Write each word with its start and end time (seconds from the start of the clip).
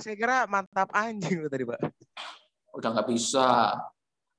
saya 0.00 0.16
kira 0.16 0.36
mantap 0.48 0.88
anjing 0.96 1.46
tadi, 1.46 1.64
Pak. 1.68 1.80
Udah 2.74 2.88
nggak 2.96 3.08
bisa. 3.12 3.76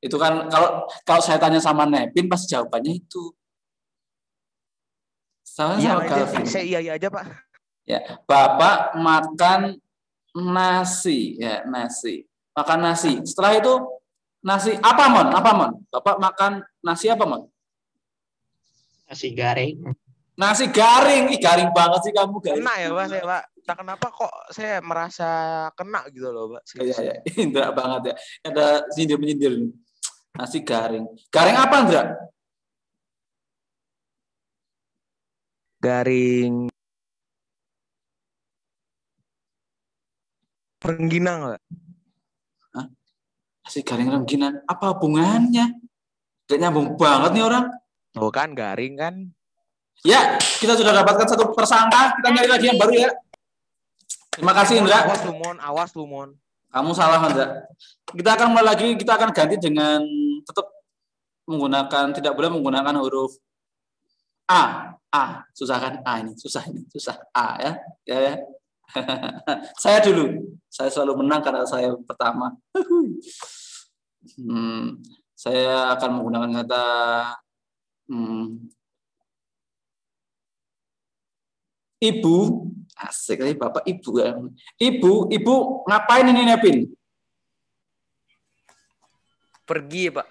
Itu 0.01 0.17
kan 0.17 0.49
kalau 0.49 0.89
kalau 1.05 1.21
saya 1.21 1.37
tanya 1.37 1.61
sama 1.61 1.85
Nepin 1.85 2.25
pas 2.25 2.41
jawabannya 2.41 2.97
itu. 2.97 3.31
Sama 5.45 5.77
iya 5.77 5.99
sama 5.99 6.07
aja, 6.07 6.23
saya 6.47 6.63
iya 6.65 6.79
iya 6.81 6.93
aja, 6.97 7.07
Pak. 7.11 7.25
Ya, 7.85 7.99
Bapak 8.25 8.97
makan 8.97 9.77
nasi, 10.31 11.37
ya, 11.37 11.61
nasi. 11.67 12.23
Makan 12.55 12.79
nasi. 12.81 13.19
Setelah 13.27 13.59
itu 13.59 13.73
nasi 14.41 14.71
apa, 14.79 15.11
Mon? 15.11 15.27
Apa, 15.27 15.51
Mon? 15.51 15.71
Bapak 15.91 16.15
makan 16.17 16.51
nasi 16.81 17.11
apa, 17.11 17.27
Mon? 17.27 17.51
Nasi 19.11 19.35
garing. 19.35 19.91
Nasi 20.39 20.71
garing. 20.71 21.35
Ih, 21.35 21.39
garing 21.41 21.69
banget 21.75 21.99
sih 22.07 22.13
kamu, 22.15 22.39
garing. 22.39 22.63
Kena 22.63 22.73
ya, 22.79 22.87
Pak, 22.95 23.05
saya, 23.11 23.23
Pak. 23.27 23.43
Tak 23.61 23.75
kenapa 23.85 24.09
kok 24.09 24.33
saya 24.49 24.81
merasa 24.81 25.29
kena 25.77 26.01
gitu 26.09 26.33
loh, 26.33 26.57
Pak. 26.57 26.63
Iya, 26.81 26.95
iya. 27.01 27.15
Indra 27.37 27.69
banget 27.77 28.11
ya. 28.11 28.15
Ada 28.49 28.65
sindir-menyindir. 28.93 29.69
Nasi 30.33 30.63
garing. 30.65 31.05
Garing 31.29 31.57
apa, 31.57 31.75
Indra? 31.85 32.03
Garing 35.81 36.71
Rengginang, 40.81 41.39
Pak. 41.45 41.61
Hah? 42.73 42.85
Nasi 43.61 43.85
garing 43.85 44.09
rengginan. 44.09 44.65
Apa 44.65 44.97
hubungannya? 44.97 45.77
Gak 46.49 46.57
nyambung 46.57 46.97
banget 46.97 47.31
nih 47.37 47.43
orang. 47.45 47.65
Oh 48.17 48.33
kan 48.33 48.51
garing 48.57 48.97
kan. 48.97 49.15
Ya, 50.01 50.41
kita 50.57 50.73
sudah 50.73 50.91
dapatkan 50.91 51.29
satu 51.29 51.53
tersangka. 51.53 52.17
Kita 52.17 52.27
nyari 52.33 52.49
lagi 52.49 52.65
yang 52.73 52.81
baru 52.81 52.93
ya. 52.97 53.09
Terima 54.31 54.55
kasih 54.55 54.79
Indra. 54.79 55.03
Awas 55.03 55.21
lu, 55.27 55.33
Mon. 55.35 55.57
Awas 55.59 55.91
lu, 55.91 56.03
Mon. 56.07 56.29
Kamu 56.71 56.91
salah 56.95 57.19
Indra. 57.27 57.67
Kita 58.07 58.39
akan 58.39 58.47
mulai 58.55 58.65
lagi. 58.71 58.95
Kita 58.95 59.19
akan 59.19 59.29
ganti 59.35 59.59
dengan 59.59 59.99
tetap 60.47 60.71
menggunakan 61.43 62.15
tidak 62.15 62.31
boleh 62.31 62.47
menggunakan 62.47 62.95
huruf 63.03 63.35
A. 64.47 64.95
A. 65.11 65.43
Susah 65.51 65.77
kan? 65.83 65.93
A 66.07 66.23
ini. 66.23 66.31
Susah 66.39 66.63
ini. 66.71 66.87
Susah. 66.87 67.19
A 67.35 67.59
ya. 67.59 67.71
Ya 68.07 68.17
ya. 68.23 68.33
saya 69.83 69.99
dulu. 69.99 70.55
Saya 70.71 70.87
selalu 70.87 71.27
menang 71.27 71.43
karena 71.43 71.67
saya 71.67 71.91
pertama. 72.07 72.55
hmm, 74.39 74.99
saya 75.35 75.91
akan 75.99 76.09
menggunakan 76.19 76.51
kata 76.63 76.85
hmm, 78.07 78.71
ibu. 81.99 82.37
Asik 82.97 83.39
kali 83.41 83.55
bapak 83.55 83.83
ibu. 83.87 84.19
Ibu, 84.77 85.13
ibu 85.31 85.53
ngapain 85.87 86.27
ini 86.27 86.43
Nepin? 86.43 86.77
Pergi, 89.63 90.11
Pak. 90.11 90.27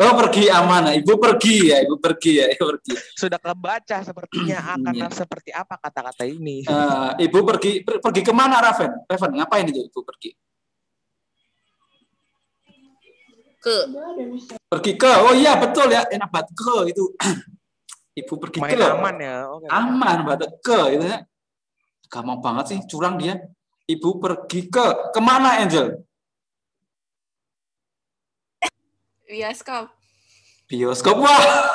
Oh 0.00 0.16
pergi 0.16 0.48
aman, 0.48 0.96
ibu 0.96 1.20
pergi 1.20 1.68
ya, 1.68 1.84
ibu 1.84 2.00
pergi 2.00 2.40
ya, 2.40 2.48
ibu 2.48 2.72
pergi. 2.72 2.96
Sudah 3.20 3.36
kebaca 3.36 4.00
sepertinya 4.00 4.56
akan 4.72 4.96
Iya. 4.96 5.12
seperti 5.12 5.52
apa 5.52 5.76
kata-kata 5.76 6.24
ini. 6.24 6.64
Eh, 6.64 7.28
ibu 7.28 7.44
pergi 7.44 7.84
per- 7.84 8.00
pergi 8.00 8.24
ke 8.24 8.32
mana 8.32 8.64
Raven? 8.64 9.04
Raven 9.04 9.30
ngapain 9.36 9.68
itu 9.68 9.84
ibu 9.92 10.00
pergi? 10.00 10.32
Ke. 13.60 13.76
Pergi 14.72 14.92
ke, 14.96 15.12
oh 15.20 15.36
iya 15.36 15.60
betul 15.60 15.92
ya, 15.92 16.00
enak 16.08 16.32
banget 16.32 16.48
ke 16.56 16.76
itu. 16.96 17.04
ibu 18.24 18.34
pergi 18.40 18.58
Main 18.64 18.72
ke, 18.72 18.84
aman 18.88 19.16
ya. 19.20 19.36
Oke. 19.52 19.66
aman 19.68 20.16
banget 20.24 20.50
ke 20.64 20.80
itu 20.96 21.04
ya. 21.04 21.18
Gampang 22.10 22.42
banget 22.42 22.74
sih, 22.74 22.78
curang 22.90 23.16
dia. 23.16 23.38
Ibu 23.86 24.18
pergi 24.18 24.66
ke 24.66 25.14
ke 25.14 25.20
mana 25.22 25.62
Angel? 25.62 26.02
Bioskop. 29.30 29.94
Bioskop 30.66 31.22
wah, 31.22 31.70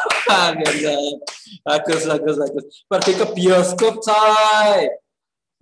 bagus 1.64 2.04
bagus 2.08 2.36
bagus. 2.36 2.66
Pergi 2.88 3.12
ke 3.16 3.26
bioskop 3.32 4.04
coy. 4.04 4.92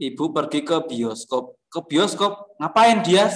Ibu 0.02 0.34
pergi 0.34 0.66
ke 0.66 0.78
bioskop. 0.90 1.58
Ke 1.70 1.80
bioskop 1.86 2.58
ngapain 2.58 3.02
dia? 3.06 3.30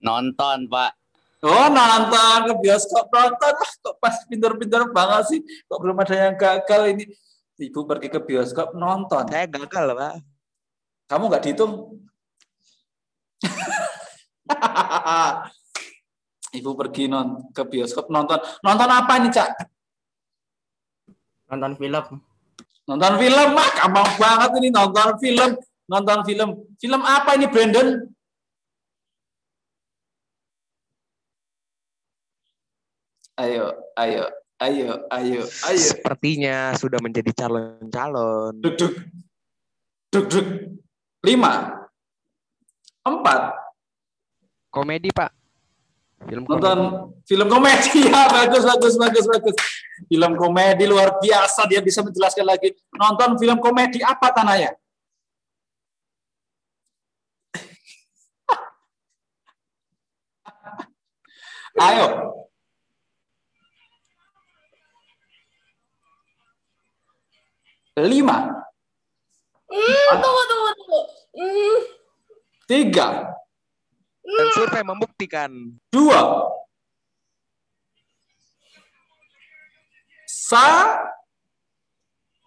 Nonton, 0.00 0.68
Pak. 0.68 0.92
Oh 1.38 1.70
nonton 1.70 2.50
ke 2.50 2.54
bioskop 2.66 3.06
nonton 3.14 3.52
kok 3.54 3.94
pas 4.02 4.16
pinter-pinter 4.26 4.90
banget 4.90 5.22
sih 5.30 5.40
kok 5.70 5.78
belum 5.78 6.02
ada 6.02 6.14
yang 6.18 6.34
gagal 6.34 6.82
ini 6.98 7.04
ibu 7.58 7.80
pergi 7.84 8.08
ke 8.08 8.20
bioskop 8.22 8.78
nonton. 8.78 9.26
Saya 9.26 9.50
gagal, 9.50 9.86
Pak. 9.98 10.14
kamu 11.10 11.24
nggak 11.26 11.42
dihitung? 11.42 11.72
Ibu 16.58 16.70
pergi 16.78 17.10
non 17.10 17.50
ke 17.52 17.62
bioskop 17.66 18.08
nonton. 18.08 18.38
Nonton 18.64 18.88
apa 18.88 19.12
ini 19.20 19.28
cak? 19.28 19.50
Nonton 21.52 21.74
film. 21.76 22.04
nonton 22.88 23.14
film? 23.20 23.48
Mah 23.52 23.68
gampang 23.76 24.08
banget 24.16 24.50
ini 24.62 24.68
nonton 24.72 25.10
film. 25.20 25.50
Nonton 25.88 26.20
film. 26.24 26.48
Film 26.80 27.00
apa 27.04 27.36
ini 27.36 27.46
Brandon? 27.50 27.88
Ayo 33.38 33.70
ayo 33.94 34.37
ayo 34.58 35.06
ayo 35.14 35.46
ayo. 35.70 35.78
Sepertinya 35.78 36.74
sudah 36.74 36.98
menjadi 36.98 37.30
calon-calon. 37.30 38.58
duk 38.58 38.74
duk. 38.74 38.94
Duk 40.10 40.26
duk. 40.26 40.46
Lima. 41.22 41.84
Empat. 43.06 43.54
Komedi, 44.68 45.10
Pak. 45.14 45.30
Film 46.26 46.42
nonton 46.50 46.78
komedi. 46.78 47.22
film 47.30 47.46
komedi. 47.46 48.02
Ya 48.10 48.26
bagus 48.26 48.66
bagus 48.66 48.98
bagus 48.98 49.26
bagus. 49.30 49.54
Film 50.10 50.34
komedi 50.34 50.84
luar 50.90 51.14
biasa. 51.22 51.66
Dia 51.70 51.78
bisa 51.78 52.02
menjelaskan 52.02 52.42
lagi. 52.46 52.74
Nonton 52.94 53.38
film 53.38 53.62
komedi 53.62 54.02
apa 54.02 54.34
tanahnya? 54.34 54.74
Ayo 61.78 62.47
lima. 68.06 68.54
Hmm, 69.68 70.12
tunggu, 70.22 70.42
tunggu, 70.48 70.70
tunggu. 70.78 71.00
Hmm, 71.34 71.78
tiga. 72.68 73.08
Dan 74.22 74.46
survei 74.52 74.84
membuktikan. 74.84 75.50
dua. 75.88 76.52
Sa. 80.28 80.96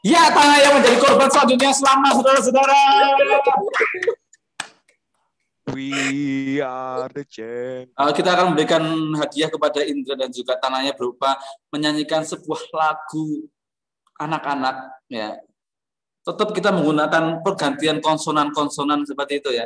Ya 0.02 0.34
tanah 0.34 0.58
yang 0.58 0.74
menjadi 0.82 0.98
korban 0.98 1.30
selanjutnya. 1.30 1.70
Selamat 1.74 2.12
saudara-saudara. 2.18 2.82
We 5.70 6.58
are 6.58 7.06
the 7.14 7.22
champ. 7.30 7.94
Uh, 7.94 8.10
kita 8.10 8.34
akan 8.34 8.54
memberikan 8.54 8.82
hadiah 9.22 9.48
kepada 9.48 9.86
Indra 9.86 10.18
dan 10.18 10.34
juga 10.34 10.58
tanahnya 10.58 10.98
berupa 10.98 11.38
menyanyikan 11.70 12.26
sebuah 12.26 12.66
lagu 12.74 13.46
anak-anak 14.22 15.02
ya 15.10 15.42
tetap 16.22 16.54
kita 16.54 16.70
menggunakan 16.70 17.42
pergantian 17.42 17.98
konsonan-konsonan 17.98 19.02
seperti 19.10 19.42
itu 19.42 19.50
ya 19.58 19.66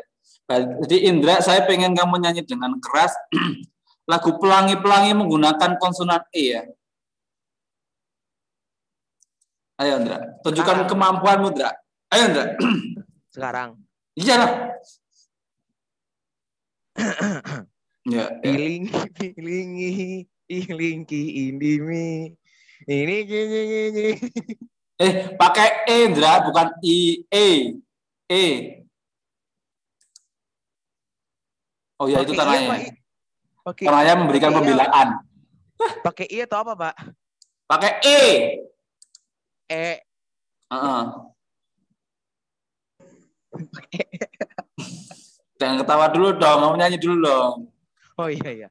jadi 0.88 1.12
Indra 1.12 1.44
saya 1.44 1.68
pengen 1.68 1.92
kamu 1.92 2.24
nyanyi 2.24 2.48
dengan 2.48 2.80
keras 2.80 3.12
lagu 4.12 4.40
pelangi-pelangi 4.40 5.12
menggunakan 5.18 5.76
konsonan 5.76 6.24
E 6.32 6.56
ya 6.56 6.62
ayo 9.84 10.00
Indra 10.00 10.18
tunjukkan 10.48 10.78
Ah. 10.84 10.88
kemampuanmu 10.88 11.48
Indra 11.52 11.72
ayo 12.16 12.24
Indra 12.32 12.46
Sekarang. 13.36 13.76
iya 14.16 14.36
lah 14.40 14.52
ya, 18.08 18.32
ya. 18.40 18.48
Iling, 18.48 18.88
ilingi, 19.20 20.24
ilingki, 20.48 21.24
indimi. 21.50 22.32
Ini 22.86 23.18
gini, 23.26 23.60
gini. 23.66 24.08
Eh, 25.02 25.34
pakai 25.36 25.90
E, 25.90 26.06
Indra, 26.06 26.40
bukan 26.46 26.70
I, 26.86 27.26
E. 27.28 27.74
E. 28.30 28.46
Oh 31.98 32.06
ya, 32.06 32.22
itu 32.22 32.38
Pakai 32.38 32.38
I 32.38 32.38
apa, 32.38 32.46
tanahnya. 32.46 32.78
I? 32.78 32.92
Pakai 33.66 33.86
Tanahnya 33.90 34.14
memberikan 34.22 34.50
pakai 34.54 34.56
I 34.56 34.60
pembelaan. 34.62 35.08
Pakai 36.06 36.26
i 36.30 36.38
atau 36.46 36.58
apa, 36.62 36.74
Pak? 36.78 36.96
Pakai 37.66 37.92
E. 38.06 38.22
E. 39.66 39.86
Heeh. 40.70 41.02
Jangan 45.58 45.76
ketawa 45.82 46.06
dulu 46.14 46.38
dong, 46.38 46.60
kamu 46.62 46.76
nyanyi 46.78 46.98
dulu 47.02 47.16
dong. 47.26 47.54
Oh 48.22 48.30
iya 48.30 48.50
iya. 48.54 48.70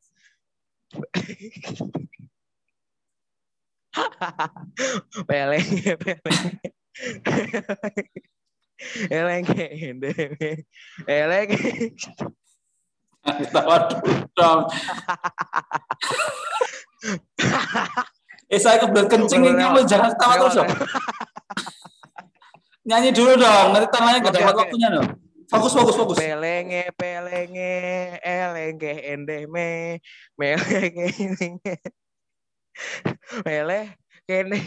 peleng, 5.29 5.69
peleng. 6.03 6.51
elenge 9.11 9.65
elenge 11.09 11.61
dong. 14.37 14.61
eh 18.53 18.61
saya 18.61 18.77
kebelet 18.85 19.09
kencing 19.09 19.43
ini 19.49 19.63
kamu 19.65 19.81
jangan 19.89 20.13
ketawa 20.13 20.35
terus 20.45 20.55
dong. 20.61 20.71
Nyanyi 22.85 23.11
dulu 23.17 23.33
dong, 23.41 23.73
nanti 23.73 23.89
tangannya 23.89 24.21
gak 24.21 24.35
dapat 24.37 24.55
waktunya 24.69 24.89
dong. 24.93 25.09
Fokus, 25.49 25.73
fokus, 25.77 25.97
fokus. 25.97 26.17
pelenge 26.19 26.89
pelenge 26.97 27.73
elenge 28.21 28.93
ende 29.13 29.45
me 29.49 30.01
melenge 30.37 31.05
elenge 31.21 31.75
mele 33.47 33.97
kene 34.29 34.59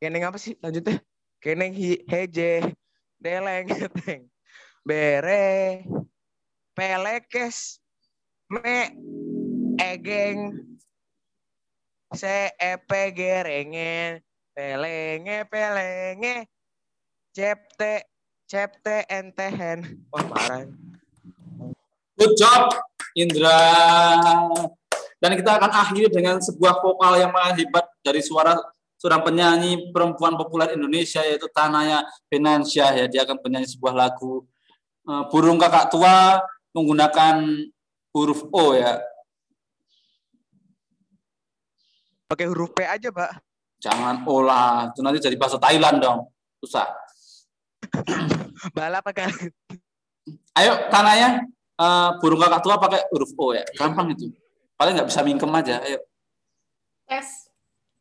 keneng 0.00 0.24
apa 0.28 0.38
sih 0.40 0.56
lanjutnya? 0.64 1.00
Keneng 1.40 1.72
hi, 1.72 2.00
heje 2.08 2.76
deleng 3.20 3.68
teng. 4.04 4.28
Bere 4.84 5.84
pelekes 6.76 7.80
me 8.48 8.92
egeng. 9.80 10.56
Se 12.10 12.50
epe 12.58 13.14
gerenge 13.14 14.20
pelenge 14.50 15.46
pelenge 15.46 16.50
cepte 17.30 18.02
cepte 18.50 19.06
entehen 19.06 20.02
wah 20.10 20.26
parah. 20.26 20.66
Good 22.18 22.34
job, 22.34 22.74
Indra. 23.14 23.56
Dan 25.20 25.36
kita 25.36 25.60
akan 25.60 25.68
akhiri 25.68 26.08
dengan 26.08 26.40
sebuah 26.40 26.80
vokal 26.80 27.20
yang 27.20 27.28
sangat 27.28 27.54
hebat 27.60 27.84
dari 28.00 28.24
suara 28.24 28.56
seorang 28.96 29.20
penyanyi 29.20 29.92
perempuan 29.92 30.32
populer 30.36 30.72
Indonesia 30.72 31.20
yaitu 31.20 31.44
Tanaya 31.52 32.00
Benansyah 32.32 33.04
ya. 33.04 33.06
Dia 33.06 33.28
akan 33.28 33.36
penyanyi 33.44 33.68
sebuah 33.68 33.92
lagu 33.92 34.48
eh, 35.04 35.22
Burung 35.28 35.60
Kakak 35.60 35.92
Tua 35.92 36.40
menggunakan 36.72 37.44
huruf 38.16 38.48
O 38.50 38.72
ya. 38.72 39.00
pakai 42.30 42.46
huruf 42.46 42.70
P 42.70 42.86
aja 42.86 43.10
pak 43.10 43.42
Jangan 43.82 44.22
O 44.28 44.44
lah, 44.44 44.92
itu 44.92 45.00
nanti 45.02 45.18
jadi 45.24 45.34
bahasa 45.40 45.56
Thailand 45.56 46.04
dong. 46.04 46.28
Susah. 46.60 46.84
balap 48.76 49.02
pakai 49.02 49.32
Ayo 50.52 50.84
Tanaya, 50.92 51.40
eh, 51.80 52.10
burung 52.20 52.38
kakak 52.38 52.60
tua 52.60 52.76
pakai 52.76 53.08
huruf 53.08 53.32
O 53.40 53.56
ya. 53.56 53.64
Gampang 53.72 54.12
itu. 54.12 54.28
Paling 54.80 54.96
nggak 54.96 55.12
bisa 55.12 55.20
mingkem 55.20 55.52
aja. 55.52 55.76
Ayo. 55.84 56.00
Tes. 57.04 57.52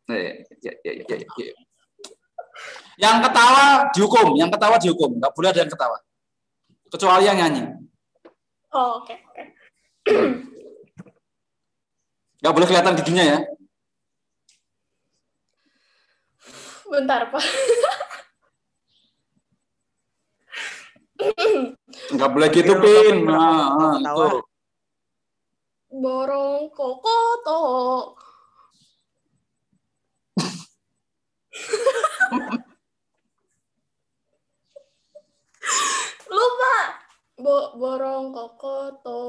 Ya, 0.08 0.16
ya, 0.64 0.72
ya, 0.80 0.94
ya, 0.96 1.16
ya. 1.20 1.54
Yang 3.00 3.18
ketawa 3.28 3.92
dihukum, 3.92 4.28
yang 4.40 4.48
ketawa 4.48 4.80
dihukum, 4.80 5.20
nggak 5.20 5.34
boleh 5.36 5.52
ada 5.52 5.60
yang 5.68 5.72
ketawa. 5.72 6.00
Kecuali 6.88 7.28
yang 7.28 7.38
nyanyi. 7.38 7.64
Oh, 8.72 9.04
oke, 9.04 9.12
oke. 9.12 9.44
Nggak 12.40 12.54
boleh 12.56 12.68
kelihatan 12.68 12.96
giginya 13.04 13.24
ya. 13.28 13.38
Bentar, 16.90 17.30
Pak. 17.30 17.44
Nggak 22.16 22.30
boleh 22.34 22.48
gitu, 22.50 22.74
Pin. 22.82 23.16
Nah, 23.28 24.00
nah, 24.00 24.14
itu. 24.16 24.49
Borong 25.92 26.70
kokoto. 26.70 27.60
Lupa. 36.30 36.76
Bo 37.40 37.56
borong 37.80 38.36
kokoto. 38.36 39.22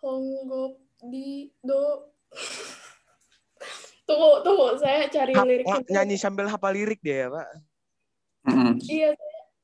Honggok 0.00 0.72
di 1.04 1.50
do. 1.60 2.08
Tunggu, 4.06 4.30
tunggu. 4.42 4.66
Saya 4.78 5.10
cari 5.10 5.34
liriknya. 5.34 5.76
nga- 5.76 5.92
nyanyi 5.92 6.16
sambil 6.16 6.46
hafal 6.46 6.72
lirik 6.72 7.02
dia 7.02 7.26
ya 7.26 7.28
pak 7.28 7.48
Mm-mm. 8.46 8.72
Iya, 8.86 9.10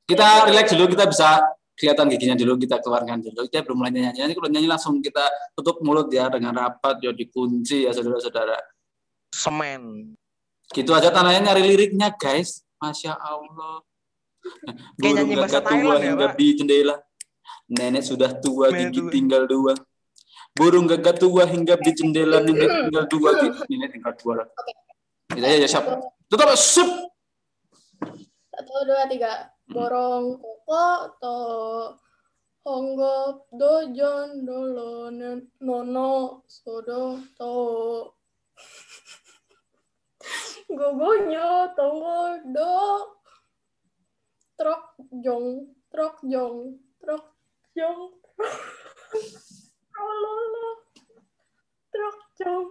Kita 0.03 0.27
relax 0.43 0.75
dulu, 0.75 0.91
kita 0.91 1.07
bisa 1.07 1.39
kelihatan 1.83 2.07
giginya 2.15 2.39
dulu, 2.39 2.55
kita 2.63 2.79
keluarkan 2.79 3.19
dulu. 3.19 3.43
Kita 3.51 3.67
belum 3.67 3.83
mulai 3.83 3.91
nyanyi. 3.91 4.23
Nyanyi 4.23 4.35
kalau 4.39 4.51
nyanyi 4.55 4.69
langsung 4.71 5.03
kita 5.03 5.27
tutup 5.59 5.83
mulut 5.83 6.07
ya 6.15 6.31
dengan 6.31 6.55
rapat, 6.55 7.03
ya 7.03 7.11
dikunci 7.11 7.83
ya 7.83 7.91
saudara-saudara. 7.91 8.55
semen 9.33 10.15
Gitu 10.71 10.95
aja 10.95 11.11
tanahnya 11.11 11.51
nyari 11.51 11.67
liriknya 11.67 12.15
guys. 12.15 12.63
Masya 12.79 13.19
Allah. 13.19 13.83
Kayak 15.03 15.13
nyanyi 15.19 15.35
Burung 15.35 15.43
bahasa 15.43 15.59
gagak 15.59 15.63
tua 15.67 15.75
Thailand 15.75 15.99
ya, 15.99 16.07
hingga 16.07 16.27
Pak? 16.31 16.39
di 16.39 16.47
jendela. 16.55 16.97
Nenek 17.73 18.03
sudah 18.07 18.31
tua, 18.39 18.67
gigi 18.71 19.01
tua. 19.03 19.11
tinggal 19.11 19.43
dua. 19.51 19.75
Burung 20.55 20.87
gagak 20.87 21.17
tua 21.19 21.43
hingga 21.51 21.75
di 21.83 21.91
jendela, 21.91 22.39
nenek 22.39 22.71
tinggal 22.87 23.05
dua. 23.11 23.31
Nenek 23.67 23.91
tinggal 23.91 24.15
dua. 24.19 24.35
Gitu 25.35 25.47
aja 25.47 25.57
ya, 25.59 25.69
siap. 25.69 25.85
Tutup, 26.31 26.49
sup. 26.55 26.91
Satu, 28.53 28.73
dua, 28.87 29.07
tiga. 29.11 29.51
Borong 29.73 30.37
kokoto. 30.37 31.37
Honggok 32.63 33.49
dojon 33.57 34.45
dolo 34.45 35.09
nono 35.65 36.45
sodo 36.45 37.17
to. 37.41 37.57
Gogonyo 40.79 41.73
tonggo 41.73 42.21
do. 42.53 42.77
Trok 44.61 44.85
jong, 45.25 45.73
trok 45.89 46.21
jong, 46.29 46.77
trok 47.01 47.27
jong. 47.73 48.13
Trok 51.93 52.19
jong, 52.39 52.69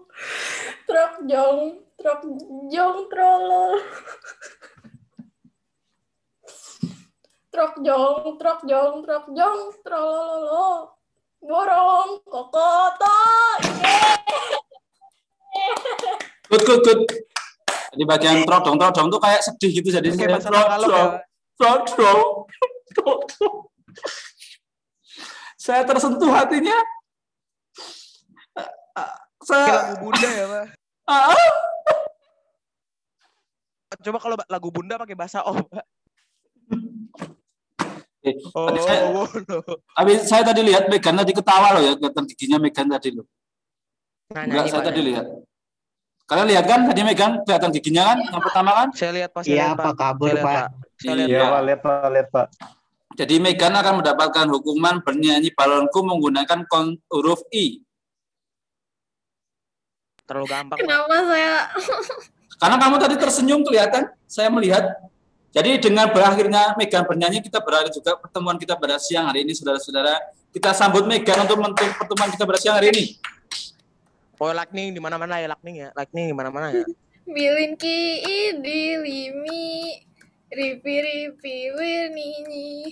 trok 0.86 1.14
jong, 1.26 1.62
trok 1.98 2.22
jong 2.70 2.98
trolol. 3.10 3.82
Trok 7.52 7.74
jong, 7.84 8.40
trok 8.40 8.60
jong, 8.64 9.04
trok 9.04 9.26
jong, 9.36 9.60
trololo. 9.84 10.96
Borong, 11.44 12.24
kokoto. 12.24 13.18
Good, 16.48 16.64
good, 16.64 16.82
good. 16.88 17.02
Jadi 17.92 18.04
bagian 18.08 18.48
trodong, 18.48 18.80
trodong 18.80 19.08
tuh 19.12 19.20
kayak 19.20 19.44
sedih 19.44 19.72
gitu. 19.84 19.92
Jadi 19.92 20.16
kayak 20.16 20.40
bahasa 20.40 20.48
Tagalog 20.48 20.92
ya 20.96 21.04
Pak. 21.04 21.22
trodong, 21.60 22.22
trodong. 22.96 23.56
Saya 25.60 25.84
tersentuh 25.84 26.32
hatinya. 26.32 26.80
Saya, 29.42 29.66
lagu 29.74 29.96
bunda 30.06 30.30
ya 30.30 30.46
pak 30.46 30.66
ah, 31.10 31.34
coba 34.06 34.18
kalau 34.22 34.36
lagu 34.46 34.70
bunda 34.70 35.02
pakai 35.02 35.18
bahasa 35.18 35.42
om 35.42 35.58
pak 35.66 35.82
oh, 38.54 38.68
tadi 38.70 38.80
saya, 38.86 39.00
oh, 39.10 39.26
no. 39.26 39.58
tapi 39.98 40.12
saya 40.22 40.44
tadi 40.46 40.62
lihat 40.62 40.86
Megan 40.88 41.18
tadi 41.18 41.34
ketawa 41.34 41.74
loh 41.74 41.82
ya, 41.82 41.94
kelihatan 41.98 42.26
giginya 42.30 42.58
Megan 42.62 42.88
tadi 42.94 43.10
loh. 43.18 43.26
Nah, 44.32 44.46
Enggak, 44.46 44.64
nyanyi, 44.64 44.70
saya 44.70 44.82
Pak, 44.82 44.88
tadi 44.94 45.02
lihat. 45.02 45.26
Kalian 46.30 46.48
lihat 46.48 46.66
kan 46.70 46.80
tadi 46.88 47.02
Megan 47.04 47.32
kelihatan 47.44 47.70
giginya 47.76 48.04
kan 48.14 48.18
yang 48.24 48.42
pertama 48.46 48.72
kan? 48.72 48.88
saya 48.96 49.12
lihat 49.12 49.30
pas 49.36 49.44
Iya, 49.44 49.74
Pak, 49.76 49.94
kabur, 49.98 50.32
Pak. 50.38 50.66
saya 51.02 51.14
lihat 51.20 51.30
Iya. 51.30 51.42
Pak. 51.42 51.50
Pak, 51.52 51.62
lihat 51.66 51.80
Pak, 51.82 52.08
lihat 52.14 52.28
Pak. 52.32 52.48
Jadi 53.12 53.36
Megan 53.44 53.74
akan 53.76 53.94
mendapatkan 54.00 54.46
hukuman 54.48 54.96
bernyanyi 55.04 55.52
balonku 55.52 56.00
menggunakan 56.00 56.64
kon- 56.72 57.02
huruf 57.12 57.44
I. 57.52 57.84
terlalu 60.24 60.48
gampang 60.48 60.78
Pak. 60.80 60.88
Kenapa 60.88 61.16
saya 61.28 61.54
Karena 62.56 62.78
kamu 62.78 62.96
tadi 63.02 63.16
tersenyum 63.18 63.62
kelihatan, 63.68 64.04
saya 64.30 64.48
melihat. 64.48 64.86
Jadi 65.52 65.84
dengan 65.84 66.08
berakhirnya 66.08 66.72
Megan 66.80 67.04
bernyanyi, 67.04 67.44
kita 67.44 67.60
berakhir 67.60 67.92
juga 67.92 68.16
pertemuan 68.16 68.56
kita 68.56 68.80
pada 68.80 68.96
siang 68.96 69.28
hari 69.28 69.44
ini, 69.44 69.52
saudara-saudara. 69.52 70.16
Kita 70.56 70.72
sambut 70.72 71.04
Megan 71.04 71.44
untuk 71.44 71.60
menutup 71.60 71.92
pertemuan 72.00 72.32
kita 72.32 72.44
pada 72.48 72.60
siang 72.60 72.76
hari 72.80 72.96
ini. 72.96 73.06
oh 74.42 74.50
lightning 74.50 74.90
di 74.90 74.98
mana 74.98 75.22
mana 75.22 75.38
ya 75.38 75.52
lightning 75.52 75.76
ya. 75.86 75.90
Lightning 75.92 76.32
di 76.32 76.36
mana 76.36 76.50
mana 76.50 76.72
ya. 76.72 76.88
Bilin 77.36 77.76
ki 77.78 78.00
idi 78.26 78.98
limi 78.98 80.02
ripi 80.50 80.96
ripi 80.98 81.56
wirnini 81.78 82.90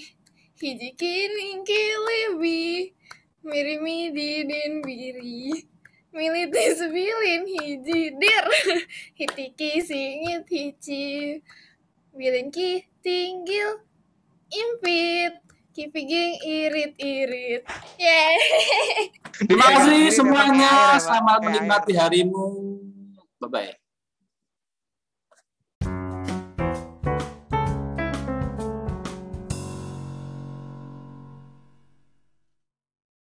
hiji 0.60 0.90
kining 0.94 1.66
kilibi 1.66 2.94
mirimi 3.42 4.14
didin 4.14 4.84
biri. 4.84 5.66
Militi 6.10 6.66
sebilin 6.74 7.46
hiji 7.46 8.14
dir 8.18 8.46
hitiki 9.18 9.78
singit 9.86 10.46
hici 10.50 11.38
bilin 12.14 12.50
ki 12.50 12.84
tinggil 13.00 13.80
impit 14.50 15.34
kipiging 15.72 16.36
irit 16.44 16.94
irit 17.00 17.64
yeay 17.96 18.36
Terima 19.40 19.72
kasih 19.72 19.96
Ini 19.96 20.12
semuanya. 20.12 20.68
pakai 20.68 20.68
air 20.68 20.92
ya, 20.92 21.00
Pak. 21.00 21.00
Selamat 21.00 21.40
menikmati 21.48 21.94
harimu. 21.96 22.48
Bye-bye. 23.40 23.79